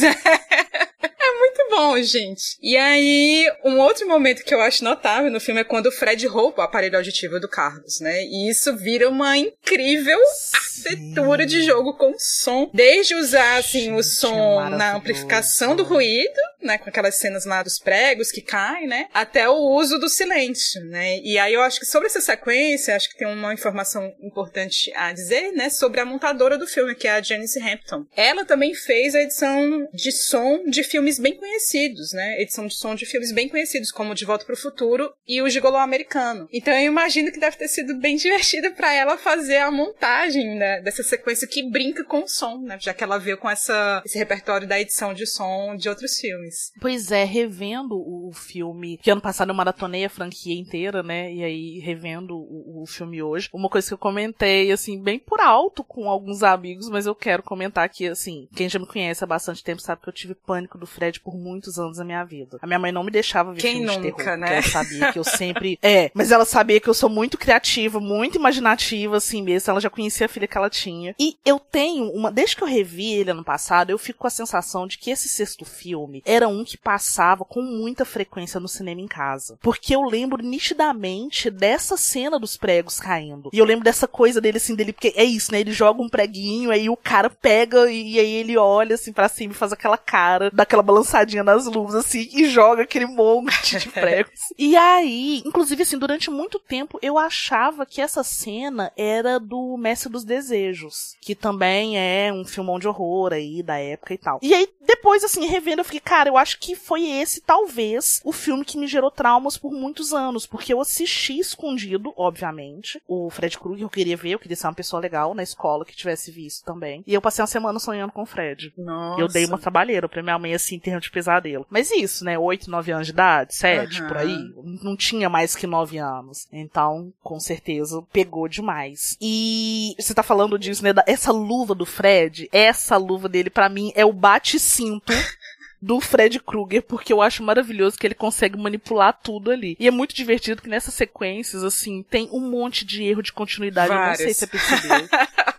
[1.04, 2.58] É muito bom, gente.
[2.62, 6.26] E aí, um outro momento que eu acho notável no filme é quando o Fred
[6.28, 8.24] rouba o aparelho auditivo do Carlos, né?
[8.24, 10.20] E isso vira uma incrível
[10.54, 12.70] arquitetura de jogo com som.
[12.74, 16.78] Desde usar, assim, gente, o som na amplificação do ruído, né?
[16.78, 19.08] Com aquelas cenas lá dos pregos que caem, né?
[19.14, 21.20] Até o uso do silêncio, né?
[21.20, 25.12] E aí eu acho que sobre essa sequência, acho que tem uma informação importante a
[25.14, 25.70] dizer, né?
[25.70, 28.06] Sobre a montadora do filme, que é a Janice Hampton.
[28.16, 32.42] Ela também fez a edição de som de filmes bem conhecidos, né?
[32.42, 35.50] Edição de som de filmes bem conhecidos, como De Volta para o Futuro e O
[35.50, 36.48] Gigolô Americano.
[36.52, 40.82] Então eu imagino que deve ter sido bem divertido para ela fazer a montagem né,
[40.82, 42.78] dessa sequência que brinca com o som, né?
[42.80, 46.72] Já que ela veio com essa, esse repertório da edição de som de outros filmes.
[46.82, 51.34] Pois é, revendo o filme, que ano passado eu maratonei a franquia inteira, né?
[51.34, 55.40] E aí, revendo o, o filme hoje, uma coisa que eu comentei, assim, bem por
[55.40, 59.28] alto com alguns amigos, mas eu quero comentar aqui, assim, quem já me conhece há
[59.28, 62.58] bastante tempo sabe que eu tive pânico do Fred por muitos anos da minha vida.
[62.62, 64.54] A minha mãe não me deixava ver Quem filmes nunca, de terror, né?
[64.54, 65.80] ela sabia que eu sempre...
[65.82, 69.72] é, mas ela sabia que eu sou muito criativa, muito imaginativa, assim mesmo.
[69.72, 71.16] Ela já conhecia a filha que ela tinha.
[71.18, 72.32] E eu tenho uma...
[72.32, 75.30] Desde que eu revi ele ano passado, eu fico com a sensação de que esse
[75.30, 79.58] sexto filme era um que passava com muita frequência no cinema em casa.
[79.62, 83.50] Porque eu lembro nitidamente dessa cena dos pregos caindo.
[83.54, 84.92] E eu lembro dessa coisa dele, assim, dele...
[84.92, 85.60] Porque é isso, né?
[85.60, 89.30] Ele joga um preguinho, aí o cara pega e, e aí ele olha, assim, pra
[89.30, 93.90] cima e faz aquela cara, daquela balançadinha nas luvas, assim, e joga aquele monte de
[93.92, 94.40] pregos.
[94.58, 100.10] e aí, inclusive, assim, durante muito tempo eu achava que essa cena era do Mestre
[100.10, 104.40] dos Desejos, que também é um filmão de horror aí da época e tal.
[104.42, 108.32] E aí, depois, assim, revendo, eu fiquei, cara, eu acho que foi esse, talvez, o
[108.32, 113.60] filme que me gerou traumas por muitos anos, porque eu assisti escondido, obviamente, o Fred
[113.60, 116.64] Krueger, eu queria ver, eu queria ser uma pessoa legal na escola que tivesse visto
[116.64, 117.04] também.
[117.06, 118.74] E eu passei uma semana sonhando com o Fred.
[118.78, 119.22] Nossa.
[119.22, 121.66] Eu dei uma trabalheira pra minha mãe, assim, em termos de pesadelo.
[121.70, 122.38] Mas isso, né?
[122.38, 124.08] Oito, nove anos de idade, sete, uhum.
[124.08, 124.38] por aí.
[124.82, 126.48] Não tinha mais que nove anos.
[126.52, 129.18] Então, com certeza, pegou demais.
[129.22, 130.92] E você tá falando disso, né?
[131.06, 135.14] Essa luva do Fred, essa luva dele, para mim, é o bate-cinto
[135.82, 139.76] do Fred Krueger, porque eu acho maravilhoso que ele consegue manipular tudo ali.
[139.80, 143.90] E é muito divertido que nessas sequências, assim, tem um monte de erro de continuidade.
[143.90, 144.20] Vários.
[144.20, 145.10] Eu não sei se você percebeu.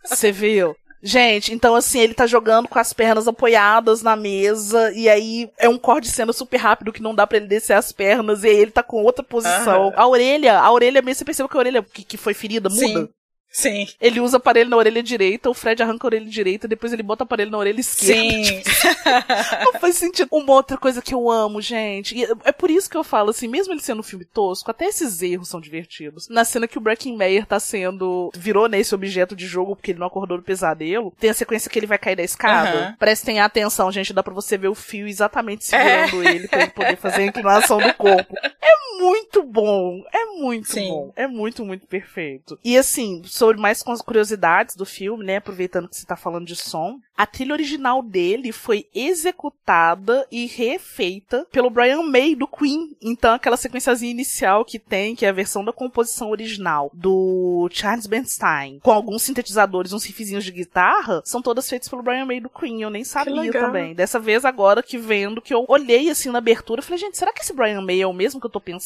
[0.05, 0.77] você viu?
[1.03, 5.69] Gente, então assim, ele tá jogando com as pernas apoiadas na mesa, e aí é
[5.69, 8.49] um corte de cena super rápido que não dá para ele descer as pernas, e
[8.49, 9.87] aí ele tá com outra posição.
[9.87, 9.93] Uhum.
[9.97, 12.87] A orelha, a orelha mesmo, você percebeu que a orelha que, que foi ferida muda?
[12.87, 13.09] Sim.
[13.53, 13.87] Sim.
[14.01, 17.25] Ele usa aparelho na orelha direita, o Fred arranca a orelha direita, depois ele bota
[17.25, 18.23] aparelho na orelha esquerda.
[18.23, 18.62] Sim.
[19.65, 20.29] não faz sentido.
[20.31, 22.17] Uma outra coisa que eu amo, gente.
[22.17, 24.87] E é por isso que eu falo assim, mesmo ele sendo um filme tosco, até
[24.87, 26.29] esses erros são divertidos.
[26.29, 28.33] Na cena que o Breaking Mayer tá sendo.
[28.35, 31.79] virou nesse objeto de jogo porque ele não acordou do pesadelo, tem a sequência que
[31.79, 32.88] ele vai cair da escada.
[32.88, 32.97] Uhum.
[32.97, 36.35] Prestem atenção, gente, dá pra você ver o fio exatamente segurando é.
[36.35, 38.35] ele pra ele poder fazer a inclinação do corpo.
[38.43, 40.05] É muito muito bom.
[40.12, 40.88] É muito Sim.
[40.88, 41.12] bom.
[41.16, 42.59] É muito, muito perfeito.
[42.62, 45.37] E assim, sobre mais curiosidades do filme, né?
[45.37, 51.46] Aproveitando que você tá falando de som, a trilha original dele foi executada e refeita
[51.50, 52.96] pelo Brian May do Queen.
[53.00, 58.07] Então, aquela sequenciazinha inicial que tem, que é a versão da composição original do Charles
[58.07, 62.50] Bernstein, com alguns sintetizadores, uns riffzinhos de guitarra, são todas feitas pelo Brian May do
[62.50, 62.83] Queen.
[62.83, 63.94] Eu nem sabia também.
[63.94, 67.42] Dessa vez, agora que vendo, que eu olhei assim na abertura, falei, gente, será que
[67.42, 68.82] esse Brian May é o mesmo que eu tô pensando?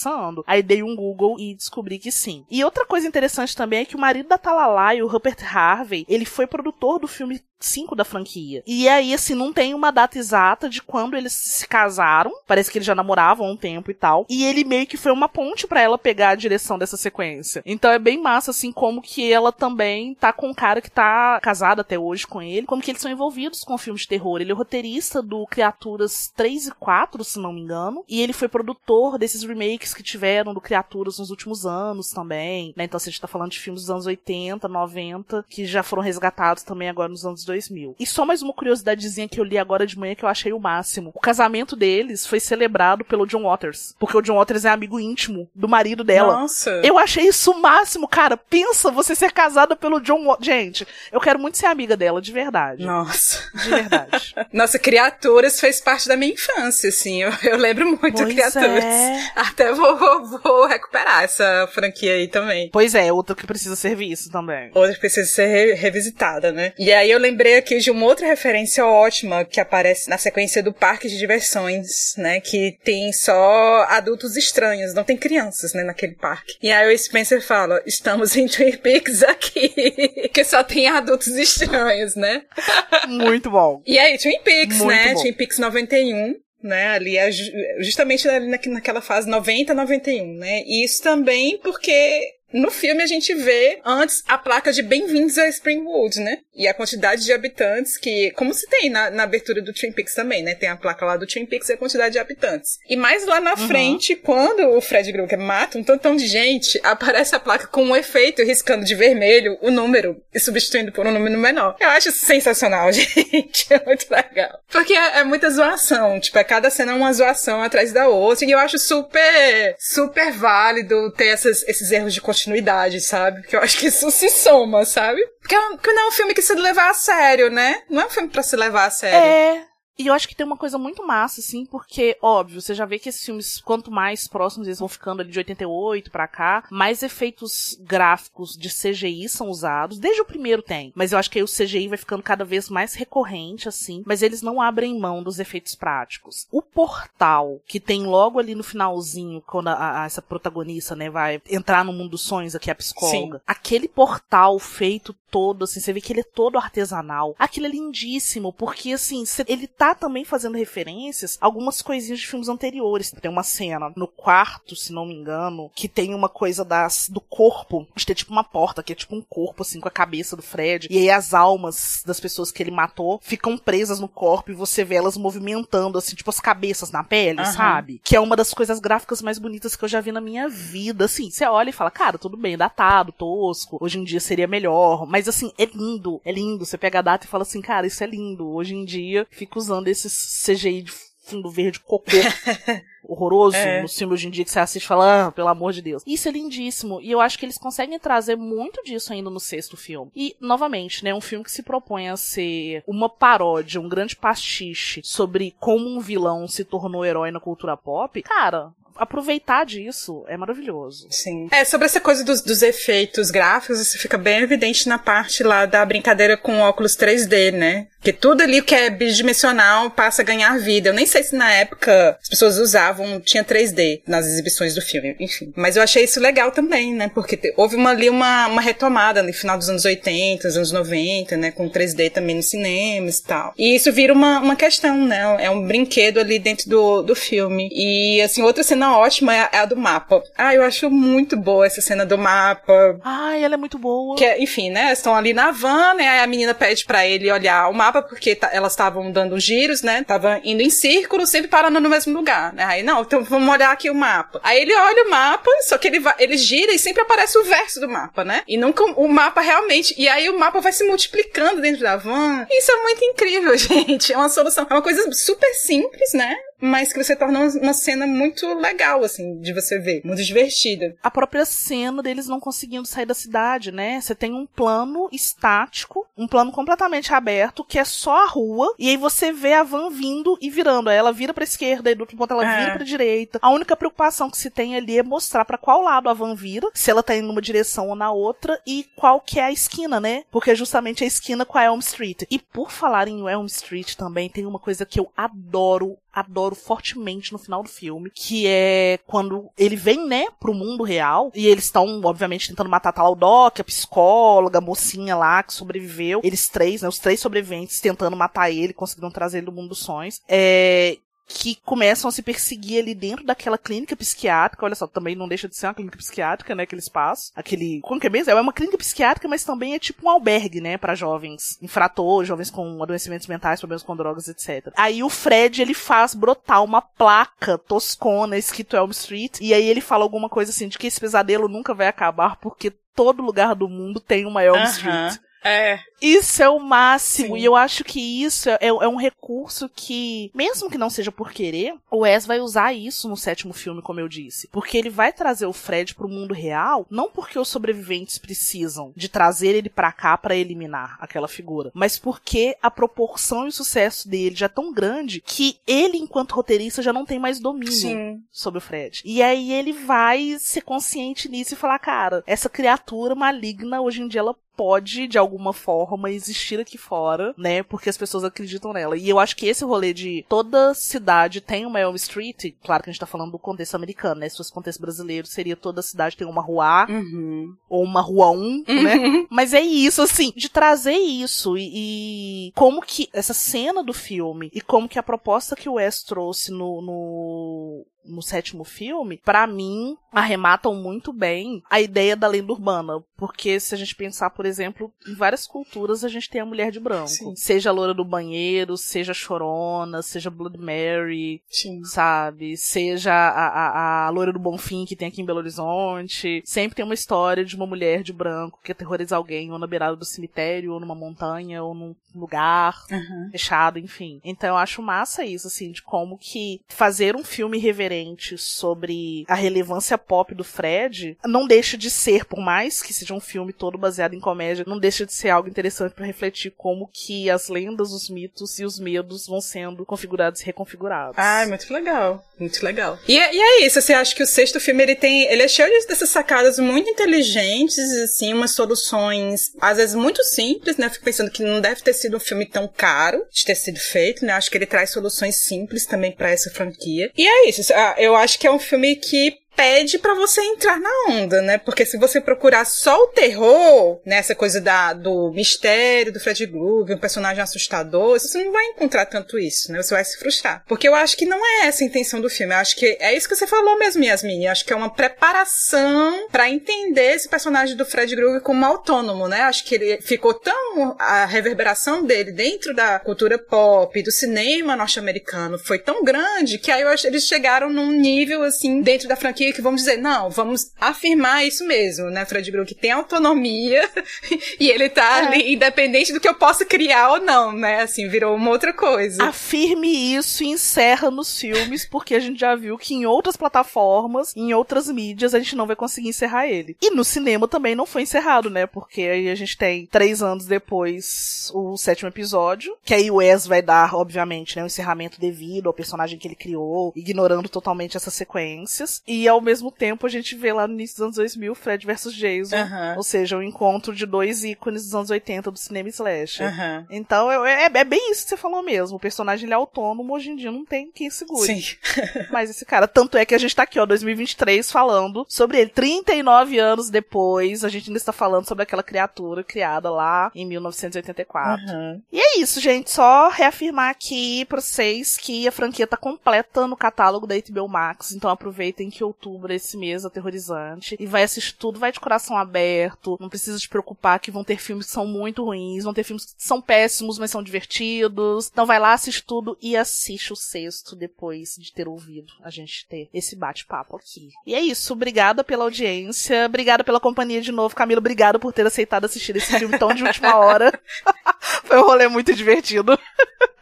[0.47, 2.45] Aí dei um Google e descobri que sim.
[2.51, 6.25] E outra coisa interessante também é que o marido da Talalai, o Rupert Harvey, ele
[6.25, 8.63] foi produtor do filme 5 da franquia.
[8.67, 12.33] E aí, assim, não tem uma data exata de quando eles se casaram.
[12.47, 14.27] Parece que eles já namoravam há um tempo e tal.
[14.29, 17.63] E ele meio que foi uma ponte para ela pegar a direção dessa sequência.
[17.65, 21.41] Então é bem massa, assim, como que ela também tá com um cara que tá
[21.41, 22.67] casado até hoje com ele.
[22.67, 24.41] Como que eles são envolvidos com filmes de terror.
[24.41, 28.05] Ele é roteirista do Criaturas 3 e 4, se não me engano.
[28.09, 32.75] E ele foi produtor desses remakes que tiveram do Criaturas nos últimos anos também.
[32.77, 32.85] Né?
[32.85, 36.03] Então, se a gente tá falando de filmes dos anos 80, 90, que já foram
[36.03, 37.97] resgatados também agora nos anos 2000.
[37.99, 40.61] E só mais uma curiosidadezinha que eu li agora de manhã que eu achei o
[40.61, 41.11] máximo.
[41.15, 43.95] O casamento deles foi celebrado pelo John Waters.
[43.99, 46.41] Porque o John Waters é amigo íntimo do marido dela.
[46.41, 46.71] Nossa.
[46.85, 48.37] Eu achei isso o máximo, cara.
[48.37, 50.47] Pensa você ser casada pelo John Waters.
[50.47, 52.85] Gente, eu quero muito ser amiga dela, de verdade.
[52.85, 53.43] Nossa.
[53.55, 54.35] De verdade.
[54.53, 57.23] Nossa, Criaturas fez parte da minha infância, assim.
[57.23, 58.85] Eu, eu lembro muito pois Criaturas.
[58.85, 59.31] É.
[59.37, 62.71] Até vou, vou, vou, recuperar essa franquia aí também.
[62.73, 64.71] Pois é, outra que precisa ser vista também.
[64.75, 66.73] Outra que precisa ser re revisitada, né?
[66.79, 70.73] E aí eu lembrei aqui de uma outra referência ótima que aparece na sequência do
[70.73, 72.41] Parque de Diversões, né?
[72.41, 76.55] Que tem só adultos estranhos, não tem crianças, né, naquele parque.
[76.63, 79.69] E aí o Spencer fala, estamos em Twin Peaks aqui,
[80.33, 82.43] que só tem adultos estranhos, né?
[83.07, 83.83] Muito bom.
[83.87, 85.13] E aí, Twin Peaks, Muito né?
[85.15, 85.21] bom.
[85.21, 86.89] Twin Peaks 91, né?
[86.89, 90.63] Ali é ju- justamente ali na- naquela fase 90, 91, né?
[90.65, 92.23] E isso também porque
[92.53, 96.39] no filme a gente vê antes a placa de bem-vindos a Springwood, né?
[96.55, 100.15] E a quantidade de habitantes que, como se tem na, na abertura do Twin Peaks
[100.15, 100.55] também, né?
[100.55, 102.79] Tem a placa lá do Twin Peaks e a quantidade de habitantes.
[102.89, 107.35] E mais lá na frente, quando o Fred Krueger mata um tantão de gente, aparece
[107.35, 111.37] a placa com um efeito riscando de vermelho o número e substituindo por um número
[111.39, 111.77] menor.
[111.81, 113.67] Eu acho sensacional, gente.
[113.71, 114.61] É muito legal.
[114.71, 116.19] Porque é, é muita zoação.
[116.21, 118.47] Tipo, é cada cena uma zoação atrás da outra.
[118.47, 123.41] E eu acho super, super válido ter essas, esses erros de continuidade, sabe?
[123.41, 125.25] Porque eu acho que isso se soma, sabe?
[125.41, 127.83] Porque, é porque não é um filme que se levar a sério, né?
[127.89, 129.19] Não é um filme pra se levar a sério.
[129.19, 129.67] É.
[129.99, 132.99] E eu acho que tem uma coisa muito massa, assim, porque, óbvio, você já vê
[132.99, 137.03] que esses filmes, quanto mais próximos eles vão ficando ali de 88 pra cá, mais
[137.03, 139.99] efeitos gráficos de CGI são usados.
[139.99, 140.93] Desde o primeiro tem.
[140.95, 144.03] Mas eu acho que aí o CGI vai ficando cada vez mais recorrente, assim.
[144.05, 146.47] Mas eles não abrem mão dos efeitos práticos.
[146.53, 151.41] O portal, que tem logo ali no finalzinho, quando a, a- essa protagonista, né, vai
[151.51, 153.43] entrar no mundo dos sonhos, aqui é a psicóloga.
[153.47, 157.35] Aquele portal feito todo, assim, você vê que ele é todo artesanal.
[157.39, 162.49] Aquilo é lindíssimo, porque, assim, ele tá também fazendo referências a algumas coisinhas de filmes
[162.49, 163.11] anteriores.
[163.11, 167.21] Tem uma cena no quarto, se não me engano, que tem uma coisa das, do
[167.21, 170.37] corpo, de ter tipo uma porta, que é tipo um corpo, assim, com a cabeça
[170.37, 170.89] do Fred.
[170.91, 174.85] E aí as almas das pessoas que ele matou ficam presas no corpo e você
[174.85, 177.53] vê elas movimentando, assim, tipo as cabeças na pele, Aham.
[177.53, 178.01] sabe?
[178.03, 181.05] Que é uma das coisas gráficas mais bonitas que eu já vi na minha vida.
[181.05, 185.07] Assim, você olha e fala, cara, tudo bem, datado, tosco, hoje em dia seria melhor.
[185.07, 186.65] Mas assim, é lindo, é lindo.
[186.65, 188.49] Você pega a data e fala assim, cara, isso é lindo.
[188.49, 190.93] Hoje em dia, fica usando esses CGI de
[191.27, 192.07] fundo verde cocô.
[193.09, 193.83] Horroroso É.
[193.83, 196.03] no filme hoje em dia que você assiste e fala, ah, pelo amor de Deus.
[196.07, 197.01] Isso é lindíssimo.
[197.01, 200.11] E eu acho que eles conseguem trazer muito disso ainda no sexto filme.
[200.15, 205.01] E, novamente, né, um filme que se propõe a ser uma paródia, um grande pastiche
[205.05, 208.21] sobre como um vilão se tornou herói na cultura pop.
[208.23, 211.09] Cara, aproveitar disso é maravilhoso.
[211.11, 211.49] Sim.
[211.51, 215.67] É, sobre essa coisa dos, dos efeitos gráficos, isso fica bem evidente na parte lá
[215.67, 217.87] da brincadeira com óculos 3D, né?
[218.01, 220.91] Que tudo ali que é bidimensional passa a ganhar vida.
[220.91, 225.17] Eu nem sei se na época as pessoas usavam, tinha 3D nas exibições do filme,
[225.19, 225.53] enfim.
[225.57, 227.11] Mas eu achei isso legal também, né?
[227.13, 231.37] Porque houve uma, ali uma, uma retomada no final dos anos 80, dos anos 90,
[231.37, 231.51] né?
[231.51, 233.53] Com 3D também nos cinemas e tal.
[233.59, 235.37] E isso vira uma, uma questão, né?
[235.41, 237.69] É um brinquedo ali dentro do, do filme.
[237.73, 240.23] E, assim, outra cena ótima é a, é a do mapa.
[240.37, 242.99] Ah, eu acho muito boa essa cena do mapa.
[243.05, 244.17] Ai, ela é muito boa.
[244.17, 244.93] Que, é- enfim, né?
[244.93, 246.09] Estão ali na van, né?
[246.09, 249.83] Aí a menina pede pra ele olhar o mapa, porque tá- elas estavam dando giros,
[249.83, 250.05] né?
[250.07, 252.65] Tava indo em círculo, sempre parando no mesmo lugar, né?
[252.65, 254.41] Aí, não, então vamos olhar aqui o mapa.
[254.43, 257.45] Aí ele olha o mapa, só que ele, vai, ele gira e sempre aparece o
[257.45, 258.43] verso do mapa, né?
[258.47, 259.95] E nunca o mapa realmente.
[259.99, 262.47] E aí o mapa vai se multiplicando dentro da van.
[262.51, 264.13] Isso é muito incrível, gente.
[264.13, 264.67] É uma solução.
[264.69, 266.35] É uma coisa super simples, né?
[266.61, 270.97] Mas que você torna uma cena muito legal, assim, de você ver, muito divertida.
[271.03, 274.01] A própria cena deles não conseguindo sair da cidade, né?
[274.01, 278.89] Você tem um plano estático, um plano completamente aberto, que é só a rua, e
[278.89, 280.89] aí você vê a van vindo e virando.
[280.89, 282.61] Aí ela vira pra esquerda, e do outro ponto ela é.
[282.61, 283.39] vira pra direita.
[283.43, 286.69] A única preocupação que se tem ali é mostrar para qual lado a van vira,
[286.75, 290.01] se ela tá indo numa direção ou na outra, e qual que é a esquina,
[290.01, 290.25] né?
[290.31, 292.23] Porque é justamente a esquina com a Elm Street.
[292.31, 297.31] E por falar em Elm Street também, tem uma coisa que eu adoro adoro fortemente
[297.31, 301.65] no final do filme, que é quando ele vem, né, pro mundo real, e eles
[301.65, 306.49] estão, obviamente, tentando matar a tal Doc, a psicóloga, a mocinha lá que sobreviveu, eles
[306.49, 310.23] três, né, os três sobreviventes tentando matar ele, conseguiram trazer ele do mundo dos sonhos.
[310.27, 314.65] É, que começam a se perseguir ali dentro daquela clínica psiquiátrica.
[314.65, 316.63] Olha só, também não deixa de ser uma clínica psiquiátrica, né?
[316.63, 317.33] Aquele espaço.
[317.35, 317.81] Aquele.
[317.83, 318.31] Como que é mesmo?
[318.31, 320.77] É uma clínica psiquiátrica, mas também é tipo um albergue, né?
[320.77, 324.73] para jovens infratores, jovens com adoecimentos mentais, problemas com drogas, etc.
[324.77, 329.39] Aí o Fred, ele faz brotar uma placa toscona escrito Elm Street.
[329.41, 332.73] E aí ele fala alguma coisa assim de que esse pesadelo nunca vai acabar porque
[332.95, 334.71] todo lugar do mundo tem uma Elm uh -huh.
[334.71, 335.26] Street.
[335.47, 335.81] É.
[336.01, 337.37] Isso é o máximo.
[337.37, 337.41] Sim.
[337.41, 341.31] E eu acho que isso é, é, um recurso que, mesmo que não seja por
[341.33, 344.49] querer, o Wes vai usar isso no sétimo filme, como eu disse.
[344.49, 349.09] Porque ele vai trazer o Fred pro mundo real, não porque os sobreviventes precisam de
[349.09, 354.09] trazer ele para cá para eliminar aquela figura, mas porque a proporção e o sucesso
[354.09, 358.23] dele já é tão grande que ele, enquanto roteirista, já não tem mais domínio Sim.
[358.31, 359.03] sobre o Fred.
[359.05, 364.09] E aí ele vai ser consciente nisso e falar, cara, essa criatura maligna, hoje em
[364.09, 367.63] dia ela pode, de alguma forma, existir aqui fora, né?
[367.63, 368.97] Porque as pessoas acreditam nela.
[368.97, 372.91] E eu acho que esse rolê de toda cidade tem uma Elm Street, claro que
[372.91, 374.29] a gente tá falando do contexto americano, né?
[374.29, 377.55] Se fosse contexto brasileiro, seria toda cidade tem uma rua A, uhum.
[377.69, 378.65] ou uma rua 1, uhum.
[378.83, 379.27] né?
[379.31, 384.51] Mas é isso, assim, de trazer isso e, e, como que essa cena do filme
[384.55, 389.47] e como que a proposta que o Wes trouxe no, no no sétimo filme, para
[389.47, 393.03] mim, arrematam muito bem a ideia da lenda urbana.
[393.17, 396.71] Porque se a gente pensar, por exemplo, em várias culturas a gente tem a mulher
[396.71, 397.09] de branco.
[397.09, 397.35] Sim.
[397.35, 401.83] Seja a loura do banheiro, seja a chorona, seja Blood Mary, Sim.
[401.85, 402.57] sabe?
[402.57, 406.43] Seja a, a, a loira do Bonfim que tem aqui em Belo Horizonte.
[406.45, 409.97] Sempre tem uma história de uma mulher de branco que aterroriza alguém ou na beirada
[409.97, 413.29] do cemitério, ou numa montanha, ou num lugar uhum.
[413.31, 414.21] fechado, enfim.
[414.25, 419.25] Então eu acho massa isso, assim, de como que fazer um filme reverente diferente sobre
[419.29, 423.53] a relevância pop do Fred, não deixa de ser, por mais que seja um filme
[423.53, 427.49] todo baseado em comédia, não deixa de ser algo interessante para refletir como que as
[427.49, 431.17] lendas, os mitos e os medos vão sendo configurados e reconfigurados.
[431.19, 432.25] Ah, muito legal.
[432.39, 432.99] Muito legal.
[433.09, 435.23] E, é, e é isso, você acha que o sexto filme ele tem.
[435.25, 440.91] Ele é cheio dessas sacadas muito inteligentes, assim, umas soluções, às vezes muito simples, né?
[440.91, 444.25] fico pensando que não deve ter sido um filme tão caro de ter sido feito,
[444.25, 444.35] né?
[444.35, 447.11] Acho que ele traz soluções simples também para essa franquia.
[447.17, 447.63] E é isso,
[447.99, 451.59] eu acho que é um filme que pede para você entrar na onda, né?
[451.59, 456.45] Porque se você procurar só o terror, nessa né, coisa da, do mistério do Fred
[456.47, 459.83] Groove, um personagem assustador, você não vai encontrar tanto isso, né?
[459.83, 460.63] Você vai se frustrar.
[460.69, 462.53] Porque eu acho que não é essa a intenção do filme.
[462.53, 464.45] Eu acho que é isso que você falou mesmo, Yasmin.
[464.45, 469.27] Eu acho que é uma preparação para entender esse personagem do Fred Groove como autônomo,
[469.27, 469.41] né?
[469.41, 470.97] Eu acho que ele ficou tão.
[470.99, 476.83] A reverberação dele dentro da cultura pop, do cinema norte-americano, foi tão grande que aí
[476.83, 480.31] eu acho que eles chegaram num nível, assim, dentro da franquia que vamos dizer, não,
[480.31, 482.25] vamos afirmar isso mesmo, né?
[482.25, 483.89] Fred Brook tem autonomia
[484.61, 485.27] e ele tá é.
[485.27, 487.83] ali, independente do que eu possa criar ou não, né?
[487.83, 489.25] Assim, virou uma outra coisa.
[489.25, 494.35] Afirme isso e encerra nos filmes, porque a gente já viu que em outras plataformas,
[494.37, 496.77] em outras mídias, a gente não vai conseguir encerrar ele.
[496.81, 498.67] E no cinema também não foi encerrado, né?
[498.67, 503.47] Porque aí a gente tem três anos depois o sétimo episódio, que aí o Wes
[503.47, 508.15] vai dar, obviamente, né, um encerramento devido ao personagem que ele criou, ignorando totalmente essas
[508.15, 509.03] sequências.
[509.07, 512.15] E ao mesmo tempo a gente vê lá no início dos anos 2000 Fred versus
[512.15, 512.57] Jason.
[512.97, 516.43] Ou seja, o um encontro de dois ícones dos anos 80 do cinema slash.
[516.91, 518.97] Então é, é, é, bem isso que você falou mesmo.
[518.97, 521.47] O personagem ele é autônomo, hoje em dia não tem quem segure.
[521.47, 521.77] Sim.
[522.31, 525.71] Mas esse cara, tanto é que a gente tá aqui, ó, 2023, falando sobre ele.
[525.71, 531.67] 39 anos depois, a gente ainda está falando sobre aquela criatura criada lá em 1984.
[531.67, 532.03] Uhum.
[532.13, 532.91] E é isso, gente.
[532.91, 538.13] Só reafirmar aqui pra vocês que a franquia tá completa no catálogo da HBO Max.
[538.13, 540.97] Então aproveitem que outubro outubro, esse mês aterrorizante.
[540.99, 543.17] E vai assistir tudo, vai de coração aberto.
[543.21, 546.27] Não precisa te preocupar que vão ter filmes que são muito ruins, vão ter filmes
[546.27, 548.49] que são péssimos, mas são divertidos.
[548.53, 552.87] Então vai lá, assiste tudo e assiste o sexto depois de ter ouvido a gente
[552.87, 554.31] ter esse bate-papo aqui.
[554.47, 557.75] E é isso, obrigada pela audiência, obrigada pela companhia de novo.
[557.75, 560.73] Camila, obrigado por ter aceitado assistir esse filme tão de última hora.
[561.65, 562.99] Foi um rolê muito divertido.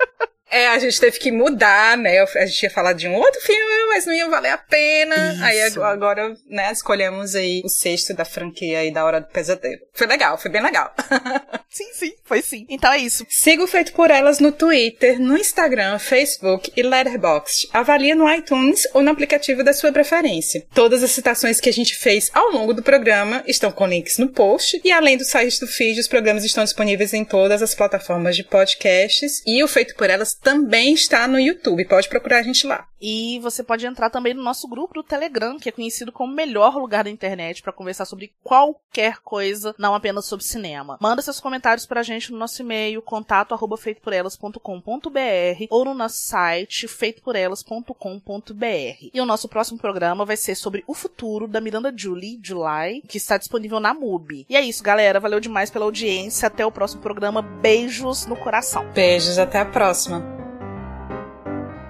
[0.55, 2.21] É, a gente teve que mudar, né?
[2.21, 5.33] A gente ia falar de um outro filme, mas não ia valer a pena.
[5.33, 5.43] Isso.
[5.43, 9.81] Aí agora, né, escolhemos aí o sexto da franquia aí da Hora do Pesadelo.
[9.93, 10.95] Foi legal, foi bem legal.
[11.69, 12.67] sim, sim, foi sim.
[12.71, 13.27] Então é isso.
[13.29, 17.69] Siga o Feito por Elas no Twitter, no Instagram, Facebook e Letterboxd.
[17.73, 20.64] Avalie no iTunes ou no aplicativo da sua preferência.
[20.73, 24.29] Todas as citações que a gente fez ao longo do programa estão com links no
[24.29, 24.81] post.
[24.85, 28.44] E além do site do feed, os programas estão disponíveis em todas as plataformas de
[28.44, 29.42] podcasts.
[29.44, 31.85] E o Feito por Elas também está no YouTube.
[31.87, 32.87] Pode procurar a gente lá.
[33.07, 36.35] E você pode entrar também no nosso grupo do Telegram, que é conhecido como o
[36.35, 40.96] melhor lugar da internet para conversar sobre qualquer coisa, não apenas sobre cinema.
[41.02, 46.88] Manda seus comentários pra gente no nosso e-mail, contato arroba feitoporelas.com.br ou no nosso site
[46.88, 49.11] feitoporelas.com.br.
[49.13, 53.19] E o nosso próximo programa vai ser sobre o futuro da Miranda Julie, July, que
[53.19, 54.46] está disponível na MUBI.
[54.48, 55.21] E é isso, galera.
[55.21, 56.46] Valeu demais pela audiência.
[56.46, 57.42] Até o próximo programa.
[57.42, 58.90] Beijos no coração.
[58.94, 60.54] Beijos, até a próxima.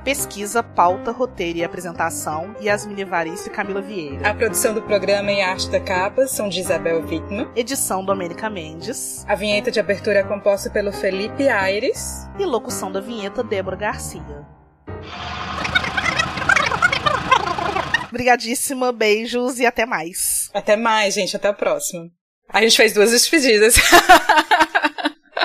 [0.05, 4.29] Pesquisa, pauta, roteiro e apresentação, Yasmin Evaristo e Camila Vieira.
[4.29, 7.49] A produção do programa e arte da capa são de Isabel Wittmann.
[7.57, 9.25] Edição Domênica Mendes.
[9.27, 12.29] A vinheta de abertura é composta pelo Felipe Aires.
[12.39, 14.21] E locução da vinheta, Débora Garcia.
[18.11, 20.51] Obrigadíssima, beijos e até mais.
[20.53, 21.35] Até mais, gente.
[21.35, 22.11] Até a próxima.
[22.51, 23.77] A gente fez duas despedidas.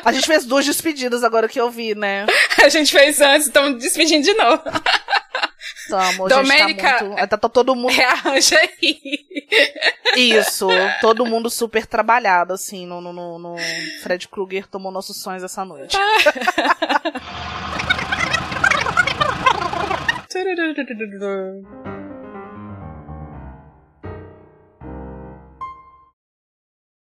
[0.03, 2.25] A gente fez duas despedidas agora que eu vi, né?
[2.63, 4.63] A gente fez antes, estamos despedindo de novo.
[5.89, 7.91] Tamo, Domênica, tá, muito, tá, tá todo mundo.
[7.91, 9.25] Rearranja aí.
[10.15, 10.67] Isso,
[11.01, 13.55] todo mundo super trabalhado, assim, no, no, no
[14.03, 15.97] Fred Krueger tomou nossos sonhos essa noite.